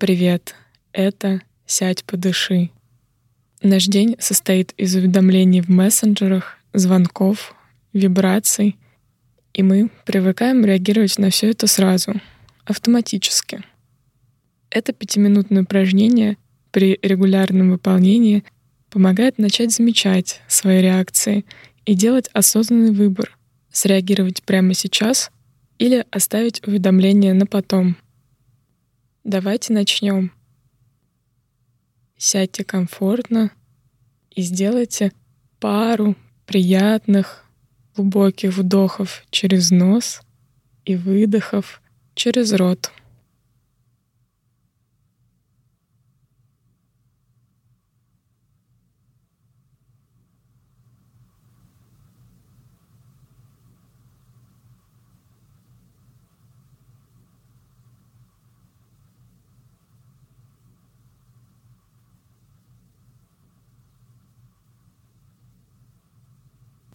[0.00, 0.54] Привет!
[0.94, 2.70] Это «Сядь, подыши».
[3.60, 7.54] Наш день состоит из уведомлений в мессенджерах, звонков,
[7.92, 8.78] вибраций,
[9.52, 12.14] и мы привыкаем реагировать на все это сразу,
[12.64, 13.62] автоматически.
[14.70, 16.38] Это пятиминутное упражнение
[16.70, 18.42] при регулярном выполнении
[18.88, 21.44] помогает начать замечать свои реакции
[21.84, 23.36] и делать осознанный выбор—
[23.70, 25.30] среагировать прямо сейчас
[25.78, 27.98] или оставить уведомление на потом.
[29.30, 30.32] Давайте начнем.
[32.16, 33.52] Сядьте комфортно
[34.34, 35.12] и сделайте
[35.60, 36.16] пару
[36.46, 37.44] приятных
[37.94, 40.22] глубоких вдохов через нос
[40.84, 41.80] и выдохов
[42.16, 42.90] через рот.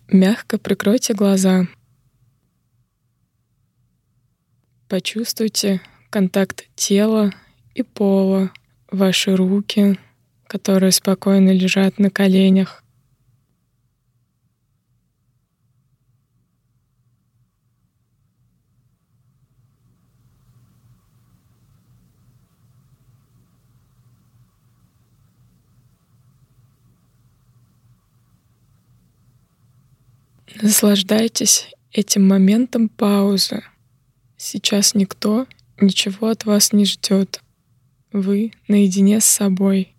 [0.08, 1.68] Мягко прикройте глаза.
[4.88, 7.34] Почувствуйте контакт тела
[7.74, 8.52] и пола,
[8.92, 10.00] ваши руки,
[10.48, 12.85] которые спокойно лежат на коленях.
[30.62, 33.64] Наслаждайтесь этим моментом паузы.
[34.38, 35.48] Сейчас никто
[35.80, 37.42] ничего от вас не ждет.
[38.12, 39.95] Вы наедине с собой.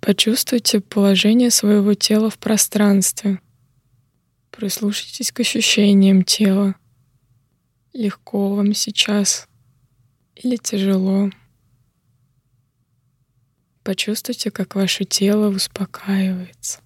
[0.00, 3.40] Почувствуйте положение своего тела в пространстве.
[4.50, 6.74] Прислушайтесь к ощущениям тела.
[7.92, 9.46] Легко вам сейчас
[10.36, 11.30] или тяжело.
[13.82, 16.80] Почувствуйте, как ваше тело успокаивается.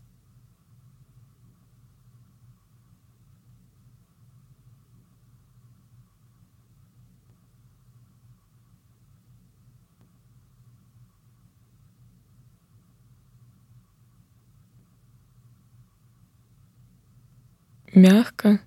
[17.94, 18.60] Мягко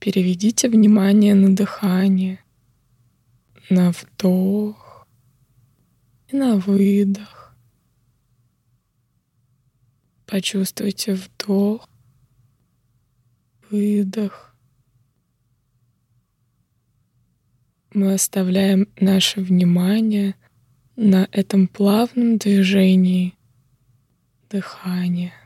[0.00, 2.40] переведите внимание на дыхание,
[3.70, 5.06] на вдох
[6.26, 7.54] и на выдох.
[10.26, 11.88] Почувствуйте вдох,
[13.70, 14.56] выдох.
[17.94, 20.34] Мы оставляем наше внимание
[20.96, 23.34] на этом плавном движении
[24.50, 25.41] дыхания.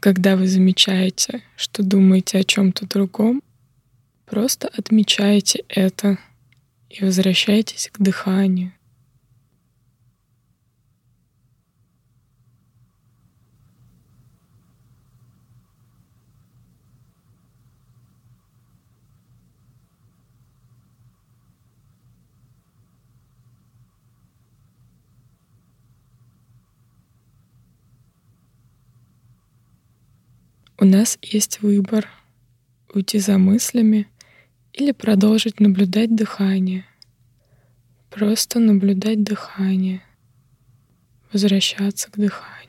[0.00, 3.42] Когда вы замечаете, что думаете о чем-то другом,
[4.26, 6.18] просто отмечайте это
[6.88, 8.72] и возвращайтесь к дыханию.
[30.80, 32.08] У нас есть выбор—
[32.94, 34.06] уйти за мыслями
[34.72, 36.84] или продолжить наблюдать дыхание.
[38.10, 40.02] Просто наблюдать дыхание,
[41.32, 42.67] возвращаться к дыханию.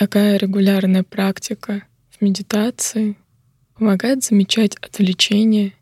[0.00, 3.18] Такая регулярная практика в медитации
[3.74, 5.74] помогает замечать отвлечения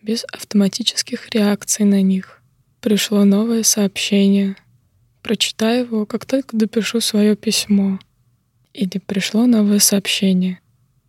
[0.00, 2.40] без автоматических реакций на них.
[2.80, 4.54] пришло новое сообщение.
[5.20, 7.98] Прочитаю его, как только допишу свое письмо.
[8.72, 10.60] Или пришло новое сообщение.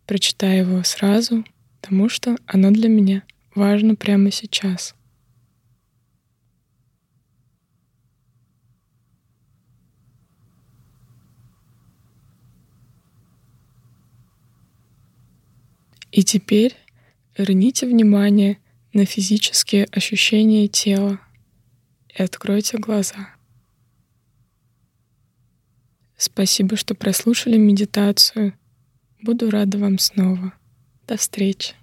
[0.04, 1.44] Прочитаю его сразу,
[1.80, 3.22] потому что оно для меня
[3.54, 4.96] важно прямо сейчас.
[16.10, 16.74] И теперь
[17.36, 18.58] верните внимание
[18.92, 21.20] на физические ощущения тела
[22.16, 23.34] и откройте глаза.
[26.16, 28.54] Спасибо, что прослушали медитацию.
[29.22, 30.52] Буду рада вам снова.
[31.06, 31.74] До встречи.